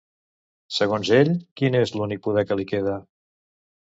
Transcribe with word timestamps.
Segon 0.77 1.05
ell, 1.19 1.29
quin 1.61 1.79
és 1.81 1.93
l'únic 1.99 2.25
poder 2.29 2.47
que 2.53 2.59
li 2.63 2.67
queda? 2.73 2.97